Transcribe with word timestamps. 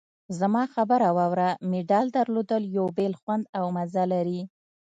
زما 0.39 0.63
خبره 0.73 1.07
واوره! 1.17 1.49
مډال 1.71 2.07
درلودل 2.17 2.63
یو 2.77 2.85
بېل 2.97 3.13
خوند 3.21 3.43
او 3.59 3.65
مزه 3.75 4.03
لري. 4.13 4.41